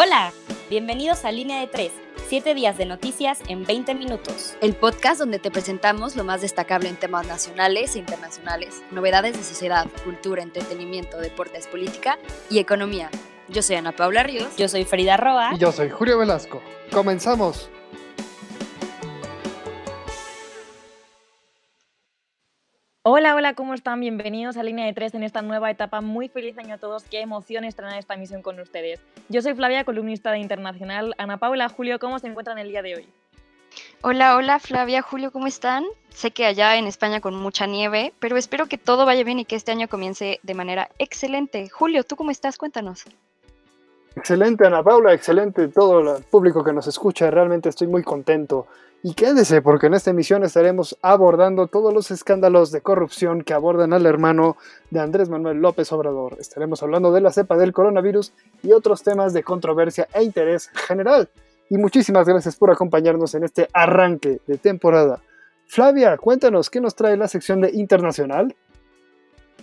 [0.00, 0.32] Hola,
[0.70, 1.90] bienvenidos a Línea de 3,
[2.28, 4.56] 7 días de noticias en 20 minutos.
[4.60, 9.42] El podcast donde te presentamos lo más destacable en temas nacionales e internacionales, novedades de
[9.42, 12.16] sociedad, cultura, entretenimiento, deportes, política
[12.48, 13.10] y economía.
[13.48, 14.56] Yo soy Ana Paula Ríos.
[14.56, 15.50] Yo soy Frida Roa.
[15.56, 16.62] Y yo soy Julio Velasco.
[16.92, 17.68] Comenzamos.
[23.10, 24.00] Hola, hola, ¿cómo están?
[24.00, 26.02] Bienvenidos a Línea de Tres en esta nueva etapa.
[26.02, 27.04] Muy feliz año a todos.
[27.04, 29.00] Qué emoción estrenar esta misión con ustedes.
[29.30, 31.14] Yo soy Flavia, columnista de Internacional.
[31.16, 33.08] Ana Paula, Julio, ¿cómo se encuentran el día de hoy?
[34.02, 35.86] Hola, hola Flavia, Julio, ¿cómo están?
[36.10, 39.46] Sé que allá en España con mucha nieve, pero espero que todo vaya bien y
[39.46, 41.70] que este año comience de manera excelente.
[41.70, 42.58] Julio, ¿tú cómo estás?
[42.58, 43.06] Cuéntanos.
[44.16, 47.30] Excelente, Ana Paula, excelente todo el público que nos escucha.
[47.30, 48.66] Realmente estoy muy contento.
[49.00, 53.92] Y quédese, porque en esta emisión estaremos abordando todos los escándalos de corrupción que abordan
[53.92, 54.56] al hermano
[54.90, 56.36] de Andrés Manuel López Obrador.
[56.40, 58.32] Estaremos hablando de la cepa del coronavirus
[58.64, 61.28] y otros temas de controversia e interés general.
[61.70, 65.20] Y muchísimas gracias por acompañarnos en este arranque de temporada.
[65.66, 68.56] Flavia, cuéntanos, ¿qué nos trae la sección de Internacional?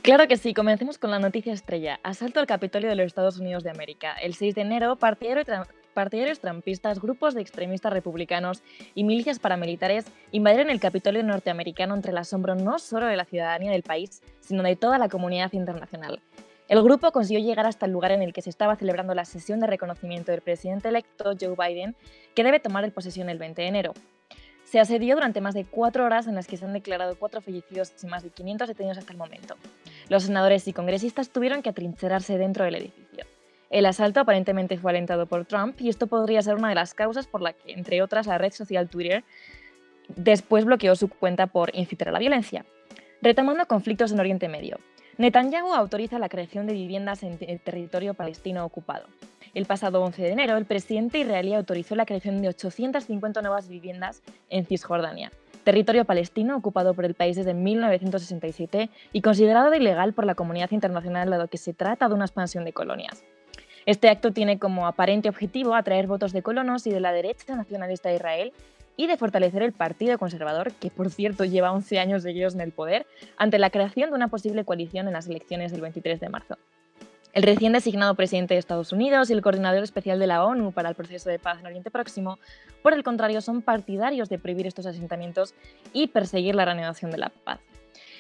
[0.06, 2.00] Claro que sí, comencemos con la noticia estrella.
[2.04, 4.14] Asalto al Capitolio de los Estados Unidos de América.
[4.14, 8.62] El 6 de enero, partidarios trampistas, grupos de extremistas republicanos
[8.94, 13.72] y milicias paramilitares invadieron el Capitolio norteamericano entre el asombro no solo de la ciudadanía
[13.72, 16.22] del país, sino de toda la comunidad internacional.
[16.68, 19.60] El grupo consiguió llegar hasta el lugar en el que se estaba celebrando la sesión
[19.60, 21.96] de reconocimiento del presidente electo Joe Biden,
[22.36, 23.94] que debe tomar el posesión el 20 de enero.
[24.66, 27.94] Se asedió durante más de cuatro horas en las que se han declarado cuatro fallecidos
[28.04, 29.56] y más de 500 detenidos hasta el momento.
[30.10, 33.26] Los senadores y congresistas tuvieron que atrincherarse dentro del edificio.
[33.70, 37.28] El asalto aparentemente fue alentado por Trump y esto podría ser una de las causas
[37.28, 39.24] por la que, entre otras, la red social Twitter
[40.16, 42.66] después bloqueó su cuenta por incitar a la violencia.
[43.22, 44.80] Retomando conflictos en Oriente Medio,
[45.18, 49.08] Netanyahu autoriza la creación de viviendas en el territorio palestino ocupado.
[49.54, 54.22] El pasado 11 de enero, el presidente israelí autorizó la creación de 850 nuevas viviendas
[54.50, 55.32] en Cisjordania,
[55.66, 61.30] territorio palestino ocupado por el país desde 1967 y considerado ilegal por la comunidad internacional
[61.30, 63.26] dado que se trata de una expansión de colonias.
[63.86, 68.10] Este acto tiene como aparente objetivo atraer votos de colonos y de la derecha nacionalista
[68.10, 68.54] de Israel
[68.96, 72.72] y de fortalecer el Partido Conservador, que por cierto lleva 11 años seguidos en el
[72.72, 76.58] poder, ante la creación de una posible coalición en las elecciones del 23 de marzo.
[77.36, 80.88] El recién designado presidente de Estados Unidos y el coordinador especial de la ONU para
[80.88, 82.40] el proceso de paz en Oriente Próximo,
[82.82, 85.54] por el contrario, son partidarios de prohibir estos asentamientos
[85.92, 87.60] y perseguir la reanudación de la paz.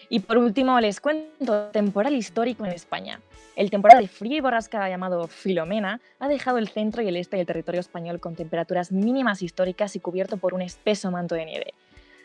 [0.09, 3.21] Y por último, les cuento temporal histórico en España.
[3.55, 7.37] El temporal de frío y borrasca llamado Filomena ha dejado el centro y el este
[7.37, 11.73] del territorio español con temperaturas mínimas históricas y cubierto por un espeso manto de nieve.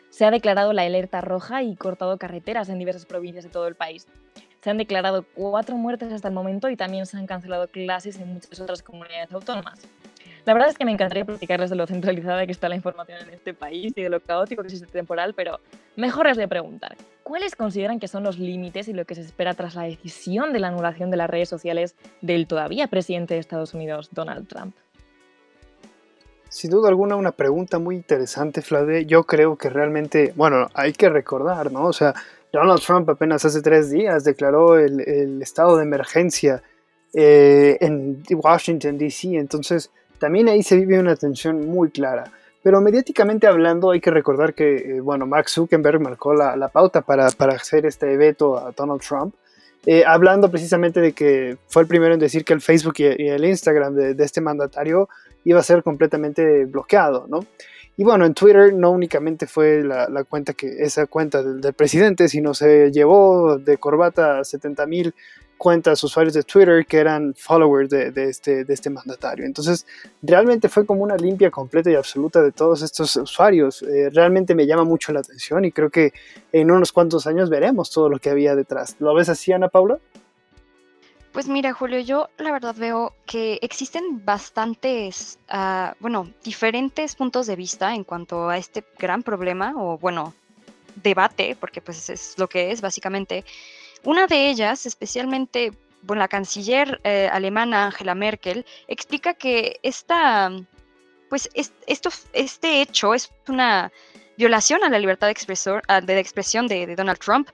[0.09, 3.75] Se ha declarado la alerta roja y cortado carreteras en diversas provincias de todo el
[3.75, 4.07] país.
[4.61, 8.33] Se han declarado cuatro muertes hasta el momento y también se han cancelado clases en
[8.33, 9.79] muchas otras comunidades autónomas.
[10.45, 13.33] La verdad es que me encantaría platicarles de lo centralizada que está la información en
[13.33, 15.59] este país y de lo caótico que es este temporal, pero
[15.95, 19.53] mejor es de preguntar, ¿cuáles consideran que son los límites y lo que se espera
[19.53, 23.73] tras la decisión de la anulación de las redes sociales del todavía presidente de Estados
[23.73, 24.75] Unidos, Donald Trump?
[26.49, 29.05] Sin duda alguna, una pregunta muy interesante, Flade.
[29.05, 31.85] Yo creo que realmente, bueno, hay que recordar, ¿no?
[31.85, 32.13] O sea,
[32.51, 36.61] Donald Trump apenas hace tres días declaró el, estado de emergencia
[37.13, 39.35] eh, en Washington, D.C.
[39.35, 39.89] Entonces,
[40.19, 42.31] también ahí se vive una tensión muy clara.
[42.63, 47.27] Pero mediáticamente hablando, hay que recordar que, eh, bueno, Mark Zuckerberg marcó la, pauta para,
[47.27, 49.33] hacer este veto a Donald Trump,
[49.85, 53.45] eh, hablando precisamente de que fue el primero en decir que el Facebook y, el
[53.45, 55.09] Instagram de, este mandatario
[55.43, 57.45] iba a ser completamente bloqueado, ¿no?
[57.97, 62.29] Y bueno, en Twitter no únicamente fue la, cuenta que esa cuenta del, del, presidente,
[62.29, 65.13] sino se llevó de corbata a 70 mil
[65.61, 69.45] cuentas, usuarios de Twitter que eran followers de, este, de este mandatario.
[69.45, 69.85] Entonces,
[70.23, 73.83] realmente fue como una limpia completa y absoluta de todos estos usuarios.
[73.83, 76.13] Eh, realmente me llama mucho la atención y creo que
[76.51, 78.95] en unos cuantos años veremos todo lo que había detrás.
[78.97, 79.99] ¿Lo ves así, Ana Paula?
[81.31, 87.55] Pues mira, Julio, yo la verdad veo que existen bastantes, ah, bueno, diferentes puntos de
[87.55, 90.33] vista en cuanto a este gran problema, o bueno,
[91.03, 93.45] debate, porque pues es lo que es básicamente,
[94.03, 95.71] una de ellas, especialmente
[96.07, 100.51] la canciller eh, alemana Angela Merkel, explica que esta,
[101.29, 101.49] pues
[101.87, 103.91] esto, este hecho es una
[104.37, 107.49] violación a la libertad de, de expresión de, de Donald Trump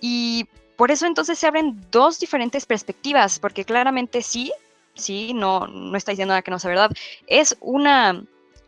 [0.00, 4.50] y por eso entonces se abren dos diferentes perspectivas, porque claramente sí,
[4.94, 6.90] sí, no, no está diciendo nada que no sea verdad,
[7.26, 8.24] es una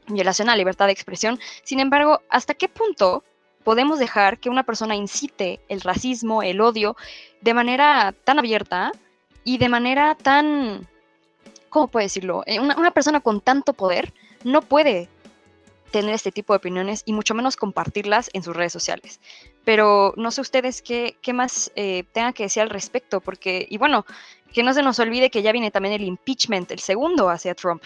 [0.08, 1.40] violación a la libertad de expresión.
[1.62, 3.25] Sin embargo, ¿hasta qué punto
[3.64, 6.97] podemos dejar que una persona incite el racismo, el odio,
[7.41, 8.93] de manera tan abierta
[9.44, 10.87] y de manera tan
[11.73, 12.43] ¿cómo puedo decirlo?
[12.47, 14.12] Eh, una, persona con tanto poder
[14.44, 15.09] no puede
[15.91, 19.20] tener este tipo de opiniones y mucho menos compartirlas en sus redes sociales.
[19.65, 23.79] Pero no sé ustedes qué, qué más eh, tengan que decir al respecto, porque, y
[23.79, 24.05] bueno,
[24.53, 27.82] que no se nos olvide que ya viene también el impeachment, el segundo hacia Trump.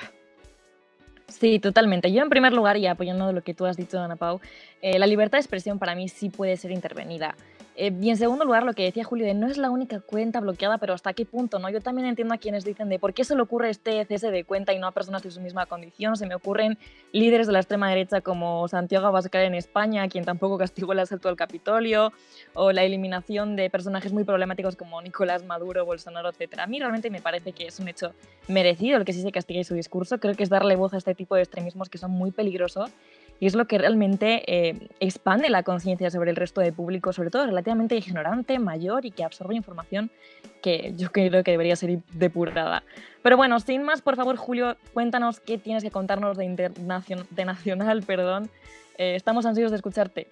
[1.39, 2.11] Sí, totalmente.
[2.13, 4.41] Yo en primer lugar, y apoyando lo que tú has dicho, Ana Pau,
[4.81, 7.35] eh, la libertad de expresión para mí sí puede ser intervenida.
[7.79, 10.41] Eh, y en segundo lugar, lo que decía Julio, de no es la única cuenta
[10.41, 11.69] bloqueada, pero hasta qué punto, ¿no?
[11.69, 14.45] Yo también entiendo a quienes dicen de por qué se le ocurre este cese de
[14.45, 16.17] cuenta y no a personas de su misma condición.
[16.17, 16.79] Se me ocurren
[17.13, 21.29] líderes de la extrema derecha como Santiago Abascal en España, quien tampoco castigó el asalto
[21.29, 22.15] al Capitolio,
[22.55, 26.61] o la eliminación de personajes muy problemáticos como Nicolás Maduro, Bolsonaro, etc.
[26.61, 28.15] A mí realmente me parece que es un hecho
[28.49, 30.19] merecido el que sí se castigue su discurso.
[30.19, 32.91] Creo que es darle voz a este tipo de extremismos que son muy peligrosos
[33.41, 37.31] y es lo que realmente eh, expande la conciencia sobre el resto del público, sobre
[37.31, 40.11] todo relativamente ignorante, mayor y que absorbe información
[40.63, 42.83] que yo creo que debería ser depurada.
[43.23, 46.73] Pero bueno, sin más, por favor, Julio, cuéntanos qué tienes que contarnos de,
[47.31, 48.03] de Nacional.
[48.07, 48.51] Perdón.
[48.99, 50.29] Eh, estamos ansiosos de escucharte.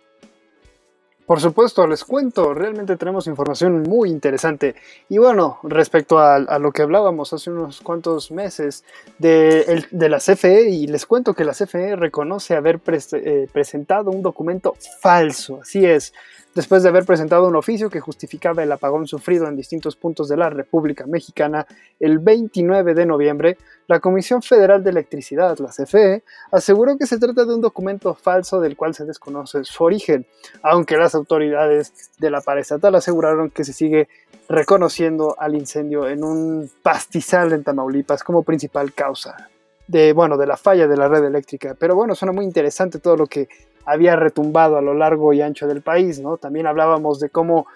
[1.26, 4.74] Por supuesto, les cuento, realmente tenemos información muy interesante.
[5.08, 8.84] Y bueno, respecto a, lo que hablábamos hace unos cuantos meses
[9.18, 12.78] de, la CFE, y les cuento que la CFE reconoce haber
[13.12, 16.12] eh, presentado un documento falso, así es,
[16.54, 20.36] después de haber presentado un oficio que justificaba el apagón sufrido en distintos puntos de
[20.36, 21.66] la República Mexicana
[22.00, 26.22] el 29 de noviembre, la Comisión Federal de Electricidad, la CFE,
[26.52, 30.26] aseguró que se trata de un documento falso del cual se desconoce su origen,
[30.62, 34.08] aunque las autoridades de la paraestatal aseguraron que se sigue
[34.48, 39.50] reconociendo al incendio en un pastizal en Tamaulipas como principal causa
[39.86, 41.74] de, bueno, de la falla de la red eléctrica.
[41.78, 43.48] Pero bueno, suena muy interesante todo lo que
[43.86, 46.36] había retumbado a lo largo y ancho del país, ¿no?
[46.36, 47.66] También hablábamos de cómo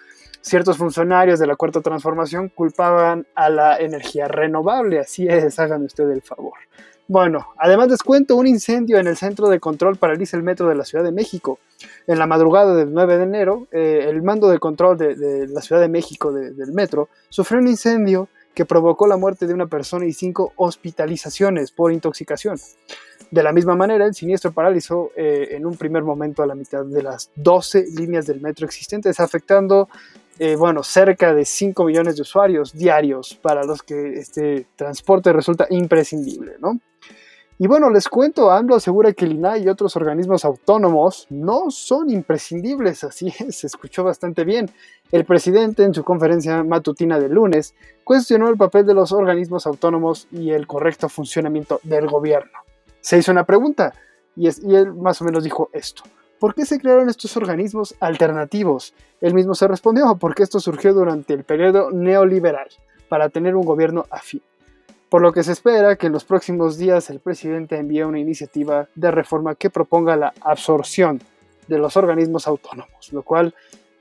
[0.41, 6.09] ciertos funcionarios de la cuarta transformación culpaban a la energía renovable, así es, háganme usted
[6.11, 6.55] el favor.
[7.11, 10.75] Bueno, además les cuento, un incendio en el centro de control paraliza el metro de
[10.75, 11.59] la Ciudad de México.
[12.07, 15.81] En la madrugada del 9 de enero, eh, el mando de control de, la Ciudad
[15.81, 18.29] de México del metro sufrió un incendio
[18.59, 22.59] que provocó la muerte de una persona y cinco hospitalizaciones por intoxicación.
[23.31, 26.85] De la misma manera, el siniestro paralizó eh, en un primer momento a la mitad
[26.85, 29.89] de las 12 líneas del metro existentes, afectando
[30.41, 35.69] eh, bueno, cerca de 5 millones de usuarios diarios para los que este transporte resulta
[35.71, 36.57] imprescindible.
[36.59, 36.81] ¿no?
[37.61, 42.09] Y bueno, les cuento, AMLO asegura que el INAI y otros organismos autónomos no son
[42.09, 44.71] imprescindibles, así es, se escuchó bastante bien.
[45.11, 47.75] El presidente en su conferencia matutina de lunes
[48.05, 52.61] cuestionó el papel de los organismos autónomos y el correcto funcionamiento del gobierno.
[53.01, 53.93] Se hizo una pregunta
[54.37, 56.05] y, y él más o menos dijo esto.
[56.39, 58.95] ¿Por qué se crearon estos organismos alternativos?
[59.21, 62.69] Él mismo se respondió, porque esto surgió durante el periodo neoliberal,
[63.09, 64.43] para tener un gobierno afín
[65.09, 68.89] por lo que se espera que en los próximos días el presidente envíe una iniciativa
[68.95, 71.21] de reforma que proponga la absorción
[71.67, 73.55] de los organismos autónomos, lo cual,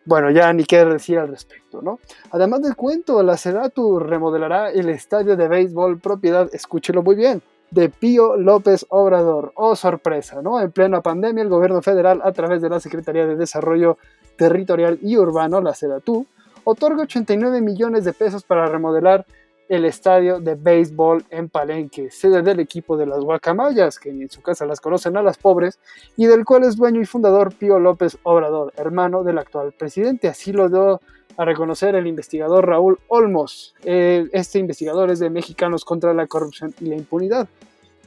[0.05, 1.99] bueno, ya ni qué decir al respecto, ¿no?
[2.31, 7.89] Además del cuento, la Sedatu remodelará el estadio de béisbol propiedad, escúchelo muy bien, de
[7.89, 9.51] Pío López Obrador.
[9.55, 10.59] Oh, sorpresa, ¿no?
[10.61, 13.97] En plena pandemia, el gobierno federal, a través de la Secretaría de Desarrollo
[14.37, 16.25] Territorial y Urbano, la Sedatu,
[16.63, 19.25] otorga 89 millones de pesos para remodelar
[19.69, 24.41] el estadio de béisbol en Palenque, sede del equipo de las Guacamayas, que en su
[24.41, 25.79] casa las conocen a las pobres,
[26.15, 30.27] y del cual es dueño y fundador Pío López Obrador, hermano del actual presidente.
[30.27, 31.01] Así lo dio
[31.37, 33.75] a reconocer el investigador Raúl Olmos.
[33.83, 37.47] este investigador es de Mexicanos contra la Corrupción y la Impunidad.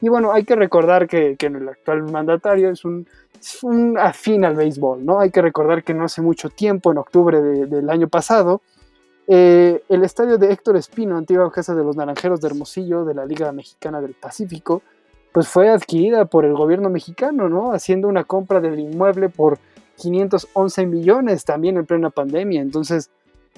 [0.01, 3.07] Y bueno, hay que recordar que, el actual mandatario es un,
[3.99, 5.19] afín al béisbol, ¿no?
[5.19, 8.61] Hay que recordar que no hace mucho tiempo, en octubre del año pasado,
[9.27, 13.25] eh, el estadio de Héctor Espino, antigua casa de los Naranjeros de Hermosillo de la
[13.25, 14.81] Liga Mexicana del Pacífico,
[15.31, 17.71] pues fue adquirida por el gobierno mexicano, ¿no?
[17.71, 19.59] Haciendo una compra del inmueble por
[19.97, 22.61] 511 millones también en plena pandemia.
[22.61, 23.09] Entonces,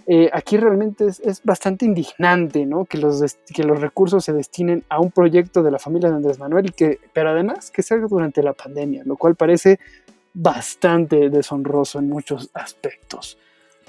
[0.05, 2.85] eh, aquí realmente es, bastante indignante, ¿no?
[2.85, 6.39] Que los, que los recursos se destinen a un proyecto de la familia de Andrés
[6.39, 9.79] Manuel, y que, pero además que salga durante la pandemia, lo cual parece
[10.33, 13.37] bastante deshonroso en muchos aspectos.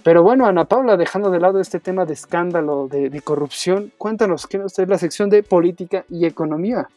[0.05, 4.59] Pero bueno, Ana Paula, dejando de lado este tema de escándalo, de, corrupción, cuéntanos, ¿qué
[4.59, 6.89] nos trae la sección de política y economía?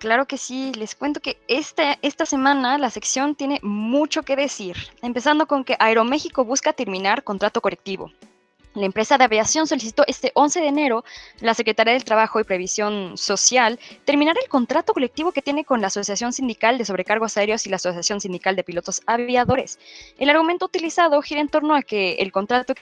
[0.00, 4.76] Claro que sí, les cuento que esta, esta semana la sección tiene mucho que decir,
[5.00, 8.10] empezando con que Aeroméxico busca terminar contrato colectivo.
[8.76, 11.02] La empresa de aviación solicitó este 11 de enero
[11.40, 15.86] la Secretaría del Trabajo y Previsión Social terminar el contrato colectivo que tiene con la
[15.86, 19.78] Asociación Sindical de Sobrecargos Aéreos y la Asociación Sindical de Pilotos Aviadores.
[20.18, 22.74] El argumento utilizado gira en torno a que el contrato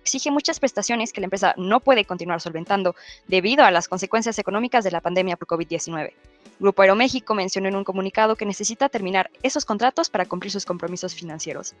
[0.00, 2.96] exige muchas prestaciones que la empresa no puede continuar solventando
[3.28, 6.14] debido a las consecuencias económicas de la pandemia por COVID-19.
[6.60, 11.14] Grupo Aeroméxico mencionó en un comunicado que necesita terminar esos contratos para cumplir sus compromisos
[11.14, 11.74] financieros.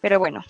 [0.00, 0.44] Pero bueno,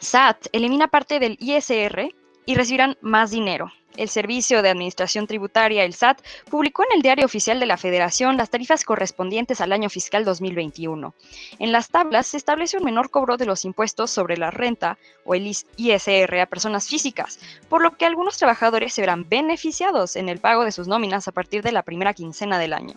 [0.00, 2.14] SAT elimina parte del ISR
[2.46, 3.72] y recibirán más dinero.
[3.96, 6.20] El Servicio de Administración Tributaria, el SAT,
[6.50, 11.14] publicó en el Diario Oficial de la Federación las tarifas correspondientes al año fiscal 2021.
[11.60, 15.36] En las tablas se establece un menor cobro de los impuestos sobre la renta o
[15.36, 15.46] el
[15.76, 20.64] ISR a personas físicas, por lo que algunos trabajadores se verán beneficiados en el pago
[20.64, 22.94] de sus nóminas a partir de la primera quincena del año.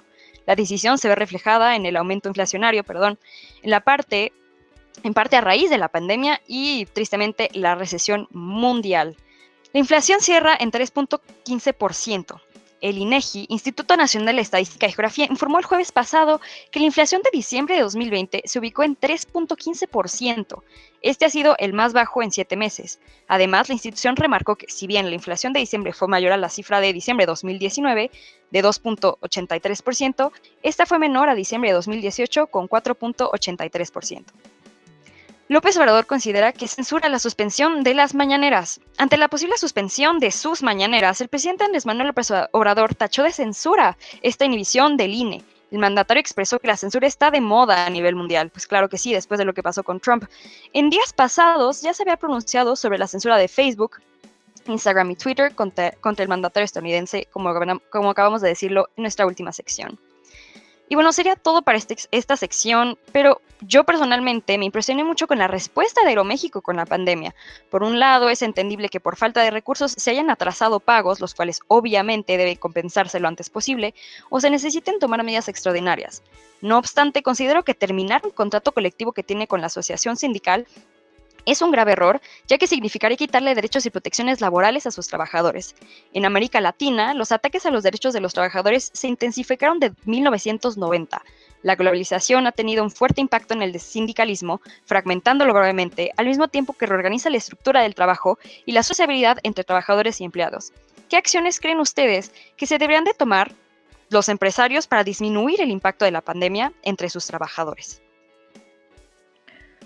[0.47, 3.19] La decisión se ve reflejada en el aumento inflacionario, perdón,
[3.61, 4.33] en la parte
[5.03, 9.15] en parte a raíz de la pandemia y tristemente la recesión mundial.
[9.73, 12.41] La inflación cierra en 3.15%.
[12.79, 16.39] El INEGI, Instituto Nacional de Estadística y Geografía, informó el jueves pasado
[16.71, 20.61] que la inflación de diciembre de 2020 se ubicó en 3.15%.
[21.01, 22.99] Este ha sido el más bajo en siete meses.
[23.27, 26.49] Además, la institución remarcó que si bien la inflación de diciembre fue mayor a la
[26.49, 28.11] cifra de diciembre de 2019,
[28.51, 34.23] de 2.83%, esta fue menor a diciembre de 2018 con 4.83%.
[35.49, 38.81] López Obrador considera que censura la suspensión de las mañaneras.
[38.97, 43.31] Ante la posible suspensión de sus mañaneras, el presidente Andrés Manuel López Obrador tachó de
[43.31, 45.45] censura esta inhibición del INE.
[45.71, 48.49] El mandatario expresó que la censura está de moda a nivel mundial.
[48.49, 50.25] Pues claro que sí, después de lo que pasó con Trump.
[50.73, 54.01] En días pasados ya se había pronunciado sobre la censura de Facebook,
[54.65, 57.49] Instagram y Twitter contra, el mandatario estadounidense, como,
[58.09, 59.97] acabamos de decirlo en nuestra última sección.
[60.89, 65.37] Y bueno, sería todo para este, esta sección, pero yo personalmente me impresioné mucho con
[65.37, 67.35] la respuesta de Aeroméxico con la pandemia.
[67.69, 71.35] Por un lado, es entendible que por falta de recursos se hayan atrasado pagos, los
[71.35, 73.93] cuales obviamente debe compensarse lo antes posible,
[74.29, 76.23] o se necesiten tomar medidas extraordinarias.
[76.61, 80.67] No obstante, considero que terminar un contrato colectivo que tiene con la asociación sindical
[81.47, 85.75] es un grave error, ya que significaría quitarle derechos y protecciones laborales a sus trabajadores.
[86.13, 91.23] En América Latina, los ataques a los derechos de los trabajadores se intensificaron de 1990.
[91.63, 96.73] La globalización ha tenido un fuerte impacto en el sindicalismo, fragmentándolo gravemente, al mismo tiempo
[96.73, 100.73] que reorganiza la estructura del trabajo y la sociabilidad entre trabajadores y empleados.
[101.07, 103.53] ¿Qué acciones creen ustedes que se deberían de tomar
[104.09, 108.01] los empresarios para disminuir el impacto de la pandemia entre sus trabajadores?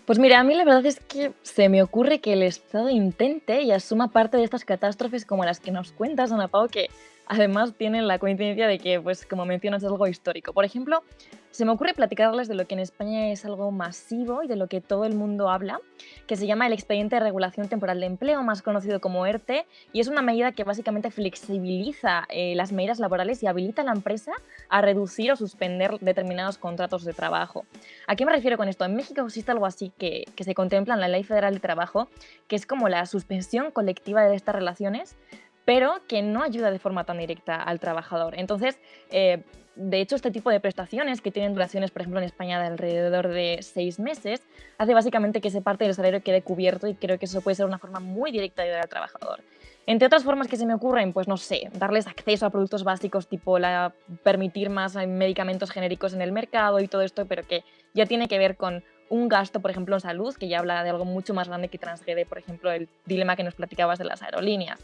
[0.05, 3.61] Pues mira, a mí la verdad es que se me ocurre que el Estado intente
[3.61, 6.89] y asuma parte de estas catástrofes como las que nos cuentas, Ana Pau, que
[7.27, 10.53] además tienen la coincidencia de que, pues como mencionas, es algo histórico.
[10.53, 11.03] Por ejemplo,
[11.51, 14.67] se me ocurre platicarles de lo que en España es algo masivo y de lo
[14.67, 15.81] que todo el mundo habla,
[16.25, 19.99] que se llama el Expediente de Regulación Temporal de Empleo, más conocido como ERTE, y
[19.99, 24.31] es una medida que básicamente flexibiliza eh, las medidas laborales y habilita a la empresa
[24.69, 27.65] a reducir o suspender determinados contratos de trabajo.
[28.07, 28.85] ¿A qué me refiero con esto?
[28.85, 32.07] En México existe algo así que, que se contempla en la Ley Federal de Trabajo,
[32.47, 35.17] que es como la suspensión colectiva de estas relaciones,
[35.65, 38.33] pero que no ayuda de forma tan directa al trabajador.
[38.37, 38.79] Entonces,
[39.11, 39.43] eh,
[39.75, 43.29] de hecho, este tipo de prestaciones que tienen duraciones, por ejemplo, en España de alrededor
[43.29, 44.41] de seis meses,
[44.77, 47.65] hace básicamente que esa parte del salario quede cubierto y creo que eso puede ser
[47.65, 49.39] una forma muy directa de ayudar al trabajador.
[49.87, 53.27] Entre otras formas que se me ocurren, pues no sé, darles acceso a productos básicos
[53.27, 57.63] tipo la, permitir más medicamentos genéricos en el mercado y todo esto, pero que
[57.93, 60.89] ya tiene que ver con un gasto, por ejemplo, en salud, que ya habla de
[60.89, 64.21] algo mucho más grande que transgrede, por ejemplo, el dilema que nos platicabas de las
[64.21, 64.79] aerolíneas.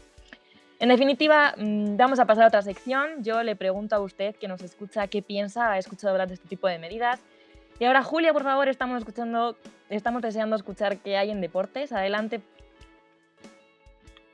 [0.80, 3.22] En definitiva, mm, vamos a pasar a otra sección.
[3.22, 6.48] Yo le pregunto a usted que nos escucha qué piensa, ha escuchado hablar de este
[6.48, 7.20] tipo de medidas.
[7.80, 9.56] Y ahora, Julia, por favor, estamos escuchando,
[9.88, 11.92] estamos deseando escuchar qué hay en deportes.
[11.92, 12.40] Adelante.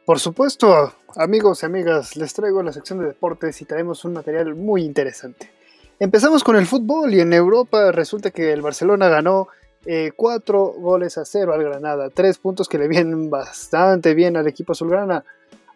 [0.04, 4.54] Por supuesto, amigos y amigas, les traigo la sección de deportes y traemos un material
[4.54, 5.50] muy interesante.
[5.98, 9.48] Empezamos con el fútbol y en Europa resulta que el Barcelona ganó
[9.86, 14.46] eh, cuatro goles a cero al Granada, tres puntos que le vienen bastante bien al
[14.46, 15.24] equipo azulgrana.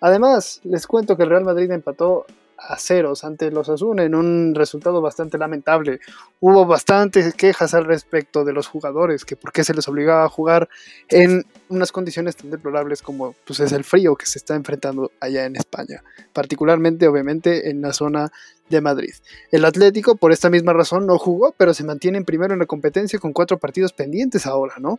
[0.01, 2.27] Además, les cuento que el Real Madrid empató
[2.59, 6.01] a ceros ante los Asuna en un resultado bastante lamentable.
[6.41, 10.29] Hubo bastantes quejas al respecto de los jugadores, que por qué se les obligaba a
[10.29, 10.69] jugar
[11.09, 15.47] en unas condiciones tan deplorables como pues, es el frío que se está enfrentando allá
[15.47, 16.03] en España,
[16.33, 18.33] particularmente obviamente en la zona
[18.69, 19.13] de Madrid.
[19.51, 23.19] El Atlético por esta misma razón no jugó, pero se mantiene primero en la competencia
[23.19, 24.99] con cuatro partidos pendientes ahora, ¿no?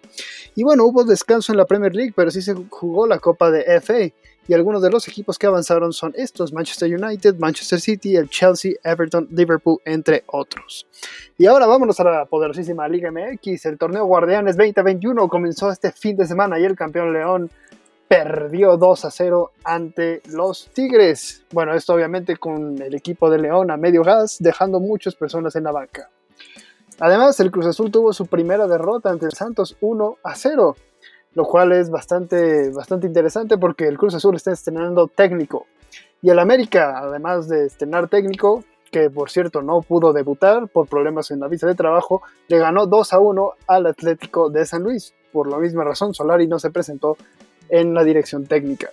[0.56, 3.80] Y bueno, hubo descanso en la Premier League, pero sí se jugó la Copa de
[3.82, 4.12] FA
[4.50, 8.74] y algunos de los equipos que avanzaron son estos, Manchester United, Manchester City, el Chelsea,
[8.84, 10.88] Everton, Liverpool, entre otros.
[11.38, 16.18] Y ahora vámonos a la poderosísima Liga MX, el torneo Guardianes 2021 comenzó este fin
[16.18, 17.52] de semana y el campeón León
[18.10, 21.46] perdió 2 a 0 ante los Tigres.
[21.52, 25.66] Bueno, esto obviamente con el equipo de León a medio gas, dejando muchas personas en
[25.66, 26.10] la banca.
[27.00, 30.76] Además, el Cruz Azul tuvo su primera derrota ante el Santos 1 a 0.
[31.36, 35.68] lo cual es bastante, bastante interesante porque el Cruz Azul está estrenando técnico.
[36.24, 41.30] Y el América, además de estrenar técnico, que por cierto no pudo debutar por problemas
[41.30, 45.14] en la visa de trabajo, le ganó 2 a 1 al Atlético de San Luis.
[45.32, 47.16] Por la misma razón, Solari no se presentó
[47.70, 48.90] en la dirección técnica.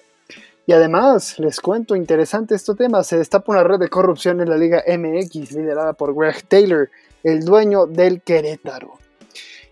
[0.66, 4.56] Y además, les cuento interesante este tema, se destapa una red de corrupción en la
[4.56, 6.90] Liga MX liderada por Greg Taylor,
[7.23, 8.99] el dueño del Querétaro.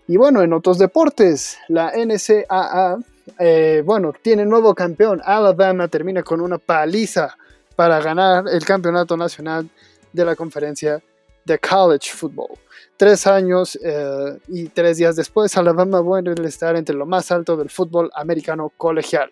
[0.07, 2.97] Y bueno, en otros deportes, la NCAA,
[3.39, 5.21] eh, bueno, tiene nuevo campeón.
[5.25, 7.35] Alabama termina con una paliza
[7.75, 9.69] para ganar el campeonato nacional
[10.13, 11.01] de la conferencia
[11.45, 12.57] de college football.
[12.97, 17.55] Tres años eh, y tres días después, Alabama vuelve a estar entre lo más alto
[17.55, 19.31] del fútbol americano colegial.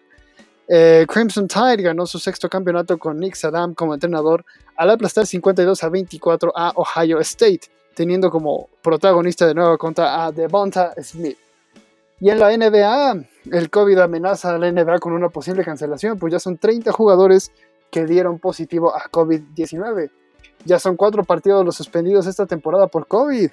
[0.68, 4.46] Eh, Crimson Tide ganó su sexto campeonato con Nick Saddam como entrenador
[4.78, 7.62] al aplastar 52 a 24 a Ohio State,
[7.96, 11.38] teniendo como protagonista de nuevo contra a Devonta Smith.
[12.20, 16.32] Y en la NBA, el COVID amenaza a la NBA con una posible cancelación, pues
[16.32, 17.52] ya son 30 jugadores
[17.92, 20.10] que dieron positivo a COVID-19.
[20.66, 23.52] Ya son cuatro partidos los suspendidos esta temporada por COVID.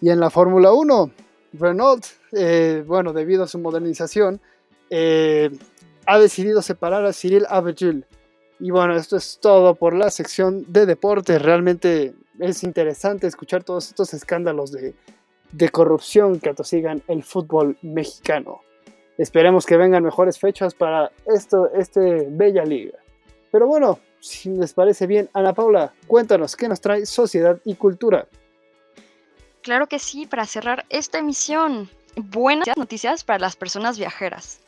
[0.00, 1.10] Y en la Fórmula 1,
[1.54, 4.40] Renault, eh, bueno, debido a su modernización,
[4.90, 5.50] eh,
[6.06, 8.04] ha decidido separar a Cyril Abedul.
[8.58, 11.42] Y bueno, esto es todo por la sección de deportes.
[11.42, 14.94] Realmente es interesante escuchar todos estos escándalos de,
[15.52, 18.60] de corrupción que atosigan el fútbol mexicano.
[19.18, 22.98] Esperemos que vengan mejores fechas para esto, este bella liga.
[23.56, 28.28] Pero bueno, si les parece bien, Ana Paula, cuéntanos qué nos trae sociedad y cultura.
[29.62, 34.60] Claro que sí, para cerrar esta emisión, buenas noticias para las personas viajeras.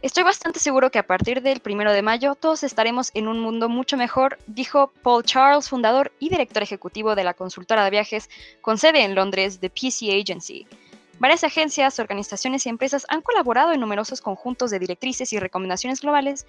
[0.00, 3.68] Estoy bastante seguro que a partir del primero de mayo todos estaremos en un mundo
[3.68, 8.78] mucho mejor, dijo Paul Charles, fundador y director ejecutivo de la consultora de viajes con
[8.78, 10.68] sede en Londres, The PC Agency.
[11.18, 16.46] Varias agencias, organizaciones y empresas han colaborado en numerosos conjuntos de directrices y recomendaciones globales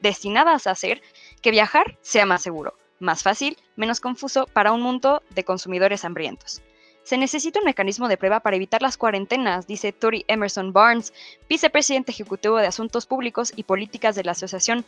[0.00, 1.02] destinadas a hacer
[1.40, 6.62] que viajar sea más seguro, más fácil, menos confuso para un mundo de consumidores hambrientos.
[7.04, 11.14] Se necesita un mecanismo de prueba para evitar las cuarentenas, dice Tori Emerson Barnes,
[11.48, 14.84] vicepresidente ejecutivo de Asuntos Públicos y Políticas de la Asociación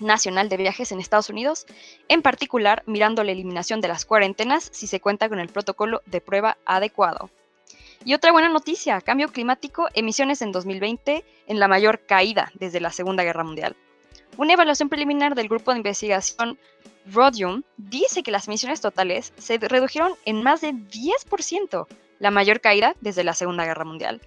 [0.00, 1.66] Nacional de Viajes en Estados Unidos,
[2.08, 6.22] en particular mirando la eliminación de las cuarentenas si se cuenta con el protocolo de
[6.22, 7.30] prueba adecuado.
[8.06, 12.92] Y otra buena noticia, cambio climático, emisiones en 2020 en la mayor caída desde la
[12.92, 13.74] Segunda Guerra Mundial.
[14.36, 16.56] Una evaluación preliminar del grupo de investigación
[17.12, 21.88] Rodium dice que las emisiones totales se redujeron en más de 10%,
[22.20, 24.20] la mayor caída desde la Segunda Guerra Mundial.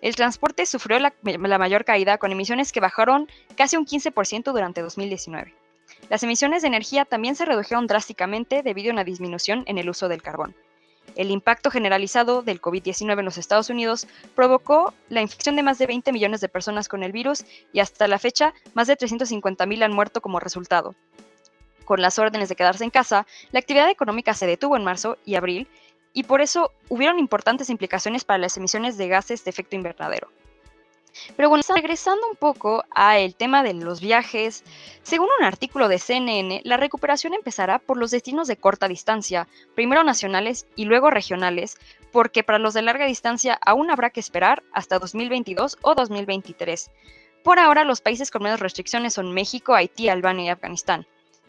[0.00, 4.80] El transporte sufrió la, la mayor caída con emisiones que bajaron casi un 15% durante
[4.80, 5.52] 2019.
[6.08, 10.06] Las emisiones de energía también se redujeron drásticamente debido a una disminución en el uso
[10.06, 10.54] del carbón.
[11.16, 15.86] El impacto generalizado del COVID-19 en los Estados Unidos provocó la infección de más de
[15.86, 19.92] 20 millones de personas con el virus y hasta la fecha más de 350.000 han
[19.92, 20.94] muerto como resultado.
[21.84, 25.36] Con las órdenes de quedarse en casa, la actividad económica se detuvo en marzo y
[25.36, 25.68] abril
[26.12, 30.30] y por eso hubieron importantes implicaciones para las emisiones de gases de efecto invernadero.
[31.36, 34.64] Pero bueno, regresando un poco al tema de los viajes,
[35.02, 40.04] según un artículo de CNN, la recuperación empezará por los destinos de corta distancia, primero
[40.04, 41.78] nacionales y luego regionales,
[42.12, 46.90] porque para los de larga distancia aún habrá que esperar hasta 2022 o 2023.
[47.42, 51.06] Por ahora, los países con menos restricciones son México, Haití, Albania y Afganistán.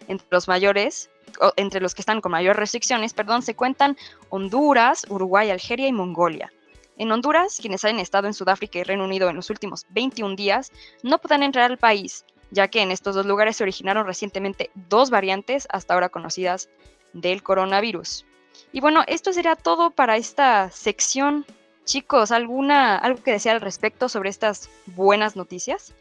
[0.07, 1.09] Entre los mayores,
[1.55, 3.97] entre los que están con mayor restricciones, perdón, se cuentan
[4.29, 6.51] Honduras, Uruguay, Algeria y Mongolia.
[6.97, 10.71] En Honduras, quienes hayan estado en Sudáfrica y Reino Unido en los últimos 21 días
[11.03, 15.09] no podrán entrar al país, ya que en estos dos lugares se originaron recientemente dos
[15.09, 16.69] variantes hasta ahora conocidas
[17.13, 18.25] del coronavirus.
[18.71, 21.45] Y bueno, esto será todo para esta sección.
[21.83, 25.93] Chicos, ¿alguna, ¿algo que decir al respecto sobre estas buenas noticias?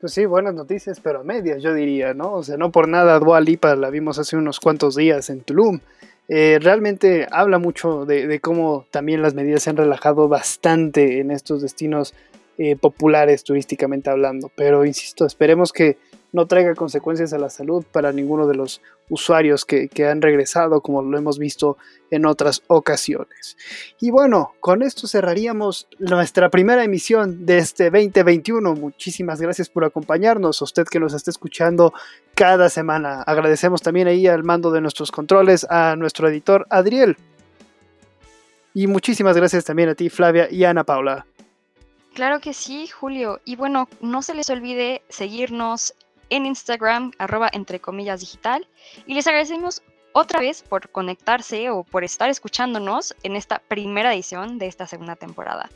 [0.00, 2.32] Pues sí, buenas noticias, pero a medias, yo diría, ¿no?
[2.32, 5.80] O sea, no por nada Dua Lipa la vimos hace unos cuantos días en Tulum.
[6.28, 11.62] Eh, realmente habla mucho de, cómo también las medidas se han relajado bastante en estos
[11.62, 12.14] destinos
[12.58, 14.50] eh, populares turísticamente hablando.
[14.56, 15.98] Pero insisto, esperemos que
[16.32, 21.02] no traiga consecuencias a la salud para ninguno de los usuarios que, han regresado, como
[21.02, 21.76] lo hemos visto
[22.10, 23.56] en otras ocasiones.
[24.00, 28.74] Y bueno, con esto cerraríamos nuestra primera emisión de este 2021.
[28.74, 31.92] Muchísimas gracias por acompañarnos, a usted que nos está escuchando
[32.34, 33.22] cada semana.
[33.22, 37.16] Agradecemos también ahí al mando de nuestros controles a nuestro editor Adriel.
[38.74, 41.26] Y muchísimas gracias también a ti, Flavia y Ana Paula.
[42.14, 43.40] Claro que sí, Julio.
[43.44, 45.94] Y bueno, no se les olvide seguirnos
[46.32, 48.66] en Instagram, arroba entre comillas digital.
[49.06, 54.58] Y les agradecemos otra vez por conectarse o por estar escuchándonos en esta primera edición
[54.58, 55.68] de esta segunda temporada.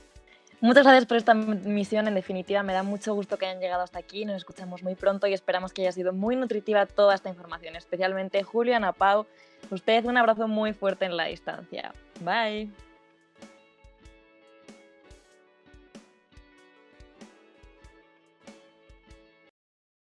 [0.60, 3.98] Muchas gracias por esta misión, en definitiva me da mucho gusto que hayan llegado hasta
[3.98, 7.76] aquí, nos escuchamos muy pronto y esperamos que haya sido muy nutritiva toda esta información,
[7.76, 9.26] especialmente Julio, Ana Pau,
[9.70, 11.92] usted un abrazo muy fuerte en la distancia.
[12.20, 12.85] Bye.